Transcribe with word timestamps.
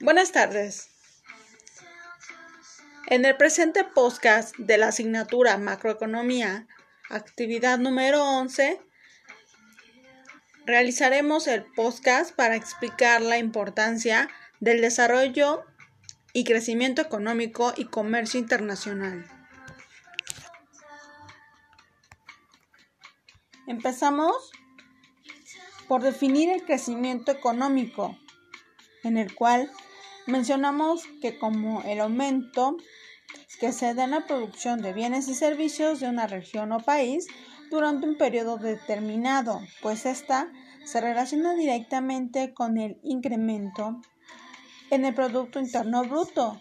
Buenas 0.00 0.32
tardes. 0.32 0.88
En 3.08 3.24
el 3.24 3.36
presente 3.36 3.84
podcast 3.84 4.56
de 4.56 4.78
la 4.78 4.88
asignatura 4.88 5.56
Macroeconomía, 5.56 6.66
actividad 7.10 7.78
número 7.78 8.24
11, 8.24 8.80
realizaremos 10.66 11.46
el 11.46 11.64
podcast 11.64 12.34
para 12.34 12.56
explicar 12.56 13.22
la 13.22 13.38
importancia 13.38 14.28
del 14.60 14.80
desarrollo 14.80 15.64
y 16.32 16.44
crecimiento 16.44 17.02
económico 17.02 17.72
y 17.76 17.86
comercio 17.86 18.40
internacional. 18.40 19.37
Empezamos 23.68 24.50
por 25.86 26.02
definir 26.02 26.50
el 26.50 26.64
crecimiento 26.64 27.30
económico, 27.30 28.18
en 29.04 29.16
el 29.16 29.34
cual 29.34 29.70
Mencionamos 30.28 31.08
que 31.22 31.38
como 31.38 31.80
el 31.84 32.00
aumento 32.00 32.76
que 33.60 33.72
se 33.72 33.94
da 33.94 34.04
en 34.04 34.10
la 34.10 34.26
producción 34.26 34.82
de 34.82 34.92
bienes 34.92 35.26
y 35.26 35.34
servicios 35.34 36.00
de 36.00 36.08
una 36.10 36.26
región 36.26 36.70
o 36.70 36.80
país 36.80 37.26
durante 37.70 38.06
un 38.06 38.18
periodo 38.18 38.58
determinado, 38.58 39.62
pues 39.80 40.04
ésta 40.04 40.52
se 40.84 41.00
relaciona 41.00 41.54
directamente 41.54 42.52
con 42.52 42.76
el 42.76 43.00
incremento 43.02 44.02
en 44.90 45.06
el 45.06 45.14
Producto 45.14 45.60
Interno 45.60 46.04
Bruto, 46.04 46.60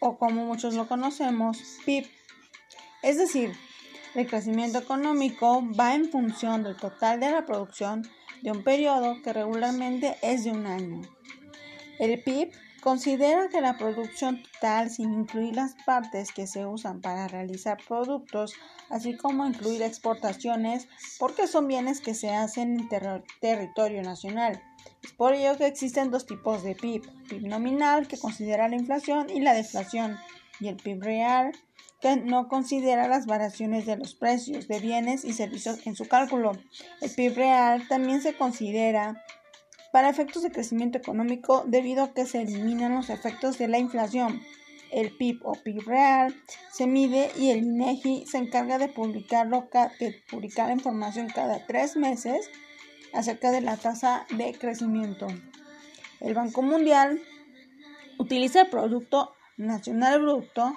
o 0.00 0.16
como 0.16 0.46
muchos 0.46 0.72
lo 0.72 0.88
conocemos, 0.88 1.58
PIB. 1.84 2.06
Es 3.02 3.18
decir, 3.18 3.52
el 4.18 4.26
crecimiento 4.26 4.78
económico 4.78 5.62
va 5.78 5.94
en 5.94 6.10
función 6.10 6.64
del 6.64 6.76
total 6.76 7.20
de 7.20 7.30
la 7.30 7.46
producción 7.46 8.02
de 8.42 8.50
un 8.50 8.64
periodo 8.64 9.22
que 9.22 9.32
regularmente 9.32 10.16
es 10.22 10.42
de 10.42 10.50
un 10.50 10.66
año. 10.66 11.02
El 12.00 12.20
PIB 12.22 12.50
considera 12.80 13.48
que 13.48 13.60
la 13.60 13.78
producción 13.78 14.42
total, 14.42 14.90
sin 14.90 15.12
incluir 15.12 15.54
las 15.54 15.76
partes 15.86 16.32
que 16.32 16.48
se 16.48 16.66
usan 16.66 17.00
para 17.00 17.28
realizar 17.28 17.78
productos, 17.86 18.54
así 18.88 19.16
como 19.16 19.46
incluir 19.46 19.82
exportaciones, 19.82 20.88
porque 21.20 21.46
son 21.46 21.68
bienes 21.68 22.00
que 22.00 22.14
se 22.14 22.30
hacen 22.30 22.80
en 22.80 22.88
territorio 23.40 24.02
nacional. 24.02 24.60
Es 25.02 25.12
por 25.12 25.34
ello 25.34 25.56
que 25.56 25.66
existen 25.66 26.10
dos 26.10 26.26
tipos 26.26 26.64
de 26.64 26.74
PIB, 26.74 27.02
PIB 27.28 27.46
nominal, 27.46 28.08
que 28.08 28.18
considera 28.18 28.68
la 28.68 28.76
inflación, 28.76 29.30
y 29.30 29.40
la 29.40 29.54
deflación, 29.54 30.16
y 30.58 30.66
el 30.66 30.76
PIB 30.76 31.02
real, 31.02 31.52
que 32.00 32.16
no 32.16 32.48
considera 32.48 33.08
las 33.08 33.26
variaciones 33.26 33.86
de 33.86 33.96
los 33.96 34.14
precios 34.14 34.68
de 34.68 34.80
bienes 34.80 35.24
y 35.24 35.32
servicios 35.32 35.86
en 35.86 35.96
su 35.96 36.06
cálculo. 36.06 36.52
El 37.00 37.10
PIB 37.10 37.34
real 37.34 37.88
también 37.88 38.22
se 38.22 38.36
considera 38.36 39.24
para 39.92 40.08
efectos 40.08 40.42
de 40.42 40.52
crecimiento 40.52 40.98
económico 40.98 41.64
debido 41.66 42.04
a 42.04 42.12
que 42.12 42.26
se 42.26 42.42
eliminan 42.42 42.94
los 42.94 43.10
efectos 43.10 43.58
de 43.58 43.68
la 43.68 43.78
inflación. 43.78 44.40
El 44.92 45.16
PIB 45.16 45.40
o 45.44 45.52
PIB 45.52 45.86
real 45.86 46.34
se 46.72 46.86
mide 46.86 47.30
y 47.36 47.50
el 47.50 47.64
INEGI 47.64 48.26
se 48.26 48.38
encarga 48.38 48.78
de, 48.78 48.88
publicarlo, 48.88 49.68
de 49.98 50.22
publicar 50.30 50.70
información 50.70 51.28
cada 51.34 51.66
tres 51.66 51.96
meses 51.96 52.50
acerca 53.12 53.50
de 53.50 53.60
la 53.60 53.76
tasa 53.76 54.26
de 54.36 54.52
crecimiento. 54.54 55.26
El 56.20 56.34
Banco 56.34 56.62
Mundial 56.62 57.20
utiliza 58.18 58.62
el 58.62 58.70
Producto 58.70 59.32
Nacional 59.56 60.20
Bruto 60.20 60.74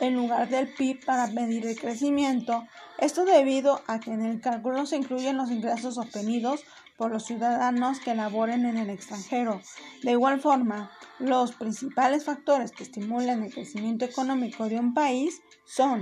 en 0.00 0.14
lugar 0.14 0.48
del 0.48 0.68
PIB 0.68 1.04
para 1.04 1.26
medir 1.28 1.66
el 1.66 1.78
crecimiento. 1.78 2.66
Esto 2.98 3.24
debido 3.24 3.80
a 3.86 4.00
que 4.00 4.12
en 4.12 4.24
el 4.24 4.40
cálculo 4.40 4.86
se 4.86 4.96
incluyen 4.96 5.36
los 5.36 5.50
ingresos 5.50 5.98
obtenidos 5.98 6.64
por 6.96 7.10
los 7.10 7.26
ciudadanos 7.26 8.00
que 8.00 8.14
laboren 8.14 8.64
en 8.64 8.78
el 8.78 8.90
extranjero. 8.90 9.60
De 10.02 10.12
igual 10.12 10.40
forma, 10.40 10.90
los 11.18 11.52
principales 11.52 12.24
factores 12.24 12.72
que 12.72 12.82
estimulan 12.82 13.42
el 13.42 13.52
crecimiento 13.52 14.04
económico 14.04 14.68
de 14.68 14.78
un 14.78 14.94
país 14.94 15.40
son 15.66 16.00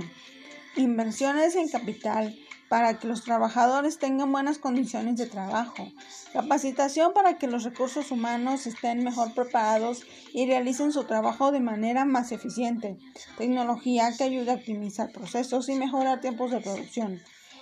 inversiones 0.77 1.55
en 1.55 1.69
capital 1.69 2.35
para 2.69 2.97
que 2.97 3.07
los 3.07 3.23
trabajadores 3.23 3.99
tengan 3.99 4.31
buenas 4.31 4.57
condiciones 4.57 5.17
de 5.17 5.27
trabajo, 5.27 5.91
capacitación 6.33 7.13
para 7.13 7.37
que 7.37 7.47
los 7.47 7.63
recursos 7.63 8.11
humanos 8.11 8.65
estén 8.65 9.03
mejor 9.03 9.33
preparados 9.33 10.03
y 10.33 10.47
realicen 10.47 10.91
su 10.91 11.03
trabajo 11.03 11.51
de 11.51 11.59
manera 11.59 12.05
más 12.05 12.31
eficiente, 12.31 12.97
tecnología 13.37 14.11
que 14.17 14.23
ayude 14.23 14.51
a 14.51 14.55
optimizar 14.55 15.11
procesos 15.11 15.69
y 15.69 15.75
mejorar 15.75 16.21
tiempos 16.21 16.51
de 16.51 16.61
producción. 16.61 17.21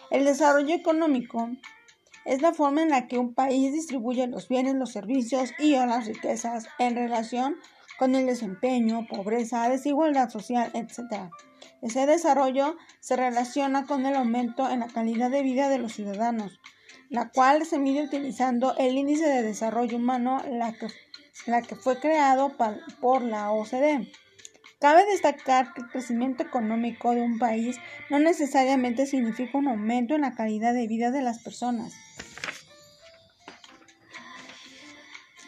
El 0.10 0.26
desarrollo 0.26 0.74
económico 0.74 1.50
es 2.26 2.42
la 2.42 2.54
forma 2.54 2.82
en 2.82 2.90
la 2.90 3.08
que 3.08 3.18
un 3.18 3.34
país 3.34 3.74
distribuye 3.74 4.28
los 4.28 4.48
bienes, 4.48 4.76
los 4.76 4.92
servicios 4.92 5.52
y 5.60 5.76
o 5.76 5.86
las 5.86 6.06
riquezas 6.06 6.68
en 6.80 6.96
relación 6.96 7.58
con 8.00 8.16
el 8.16 8.26
desempeño, 8.26 9.06
pobreza, 9.08 9.70
desigualdad 9.70 10.30
social, 10.30 10.72
etc. 10.74 11.30
Ese 11.82 12.06
desarrollo 12.06 12.78
se 13.00 13.16
relaciona 13.16 13.86
con 13.86 14.06
el 14.06 14.16
aumento 14.16 14.70
en 14.70 14.82
la 14.82 14.88
calidad 14.88 15.30
de 15.30 15.44
vida 15.44 15.70
de 15.70 15.78
los 15.78 15.94
ciudadanos, 15.94 16.60
la 17.10 17.30
cual 17.30 17.66
se 17.66 17.80
mide 17.80 18.04
utilizando 18.04 18.76
el 18.78 18.98
índice 18.98 19.28
de 19.28 19.44
desarrollo 19.44 19.98
humano, 19.98 20.42
la 20.50 21.62
que, 21.62 21.76
fue 21.76 22.00
creado 22.00 22.56
por 23.00 23.22
la 23.22 23.52
OCDE. 23.52 24.12
Cabe 24.84 25.06
destacar 25.06 25.74
que 25.74 25.80
el 25.80 25.90
crecimiento 25.90 26.44
económico 26.44 27.12
de 27.12 27.22
un 27.22 27.40
país 27.40 27.78
no 28.10 28.20
necesariamente 28.20 29.06
significa 29.06 29.58
un 29.58 29.70
aumento 29.70 30.14
en 30.14 30.22
la 30.22 30.36
calidad 30.36 30.74
de 30.74 30.88
vida 30.88 31.10
de 31.10 31.22
las 31.22 31.40
personas. 31.40 31.94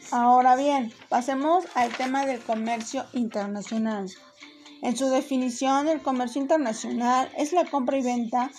Ahora 0.09 0.55
bien, 0.55 0.93
pasemos 1.09 1.65
al 1.75 1.91
tema 1.91 2.25
del 2.25 2.39
comercio 2.39 3.05
internacional. 3.11 4.09
En 4.85 4.95
su 4.95 5.09
definición, 5.09 5.87
el 5.87 5.99
comercio 5.99 6.39
internacional 6.39 7.31
es 7.35 7.53
la 7.53 7.65
compra 7.65 7.97
y 7.97 8.03
venta 8.03 8.51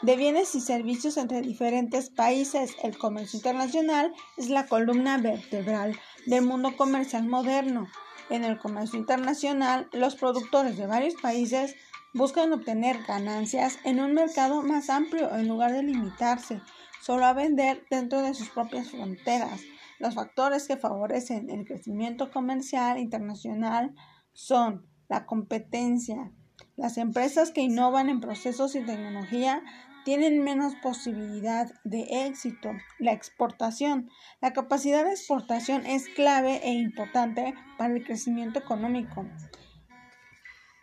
de 0.00 0.16
bienes 0.16 0.54
y 0.54 0.60
servicios 0.62 1.18
entre 1.18 1.42
diferentes 1.42 2.08
países. 2.08 2.74
El 2.82 2.96
comercio 2.96 3.36
internacional 3.36 4.14
es 4.38 4.48
la 4.48 4.64
columna 4.64 5.18
vertebral 5.18 6.00
del 6.24 6.46
mundo 6.46 6.78
comercial 6.78 7.26
moderno. 7.26 7.88
En 8.30 8.42
el 8.42 8.58
comercio 8.58 8.98
internacional, 8.98 9.86
los 9.92 10.16
productores 10.16 10.78
de 10.78 10.86
varios 10.86 11.20
países 11.20 11.76
buscan 12.14 12.50
obtener 12.54 13.02
ganancias 13.06 13.80
en 13.84 14.00
un 14.00 14.14
mercado 14.14 14.62
más 14.62 14.88
amplio 14.88 15.30
en 15.36 15.46
lugar 15.46 15.72
de 15.72 15.82
limitarse 15.82 16.62
solo 17.02 17.26
a 17.26 17.34
vender 17.34 17.84
dentro 17.90 18.22
de 18.22 18.32
sus 18.32 18.48
propias 18.48 18.90
fronteras. 18.90 19.60
Los 19.98 20.14
factores 20.14 20.66
que 20.66 20.78
favorecen 20.78 21.50
el 21.50 21.66
crecimiento 21.66 22.30
comercial 22.30 22.96
internacional 22.98 23.94
son 24.32 24.90
la 25.12 25.26
competencia. 25.26 26.32
Las 26.74 26.96
empresas 26.96 27.50
que 27.50 27.60
innovan 27.60 28.08
en 28.08 28.20
procesos 28.20 28.74
y 28.74 28.80
tecnología 28.80 29.62
tienen 30.06 30.42
menos 30.42 30.74
posibilidad 30.76 31.70
de 31.84 32.26
éxito. 32.26 32.70
La 32.98 33.12
exportación. 33.12 34.08
La 34.40 34.54
capacidad 34.54 35.04
de 35.04 35.10
exportación 35.10 35.84
es 35.84 36.08
clave 36.08 36.62
e 36.64 36.72
importante 36.72 37.52
para 37.76 37.94
el 37.94 38.02
crecimiento 38.06 38.58
económico. 38.58 39.26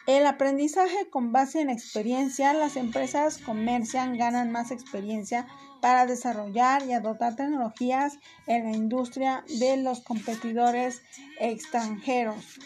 El 0.06 0.28
aprendizaje 0.28 1.09
con 1.09 1.31
base 1.31 1.62
en 1.62 1.72
experiencia. 1.72 2.53
Las 2.53 2.78
empresas 2.78 3.39
comercian, 3.39 4.16
ganan 4.16 4.51
más 4.51 4.69
experiencia 4.69 5.47
para 5.81 6.06
desarrollar 6.06 6.85
y 6.85 6.94
adoptar 6.94 7.35
tecnologías 7.35 8.19
en 8.45 8.66
la 8.66 8.78
industria 8.78 9.44
de 9.59 9.78
los 9.78 10.01
competidores 10.01 11.01
extranjeros. 11.39 12.59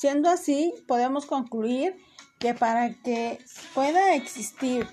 Siendo 0.00 0.30
así, 0.30 0.72
podemos 0.88 1.26
concluir 1.26 1.94
que 2.38 2.54
para 2.54 2.94
que 3.02 3.38
pueda 3.74 4.14
existir 4.14 4.88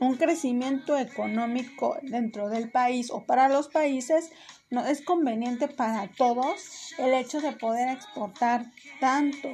un 0.00 0.16
crecimiento 0.16 0.96
económico 0.96 1.98
dentro 2.00 2.48
del 2.48 2.70
país 2.70 3.10
o 3.10 3.26
para 3.26 3.50
los 3.50 3.68
países, 3.68 4.30
no 4.70 4.82
es 4.86 5.02
conveniente 5.02 5.68
para 5.68 6.08
todos 6.08 6.94
el 6.96 7.12
hecho 7.12 7.42
de 7.42 7.52
poder 7.52 7.90
exportar 7.90 8.64
tanto 8.98 9.50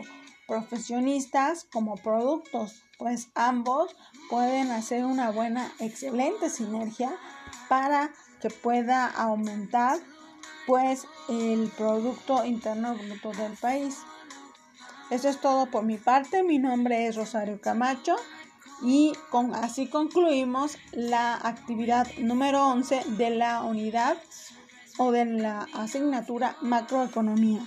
profesionistas 0.46 1.66
como 1.72 1.96
productos, 1.96 2.84
pues 2.96 3.26
ambos 3.34 3.96
pueden 4.30 4.70
hacer 4.70 5.04
una 5.04 5.32
buena, 5.32 5.72
excelente 5.80 6.48
sinergia 6.48 7.10
para 7.68 8.12
que 8.40 8.50
pueda 8.50 9.08
aumentar 9.08 9.98
pues 10.64 11.08
el 11.28 11.72
producto 11.76 12.44
interno 12.44 12.94
bruto 12.94 13.32
del 13.32 13.54
país. 13.54 13.96
Eso 15.12 15.28
es 15.28 15.42
todo 15.42 15.66
por 15.66 15.84
mi 15.84 15.98
parte. 15.98 16.42
Mi 16.42 16.58
nombre 16.58 17.06
es 17.06 17.16
Rosario 17.16 17.60
Camacho 17.60 18.16
y 18.82 19.12
con, 19.28 19.54
así 19.54 19.86
concluimos 19.86 20.78
la 20.92 21.34
actividad 21.34 22.08
número 22.16 22.66
11 22.68 23.02
de 23.18 23.28
la 23.28 23.60
unidad 23.60 24.16
o 24.96 25.12
de 25.12 25.26
la 25.26 25.68
asignatura 25.74 26.56
macroeconomía. 26.62 27.60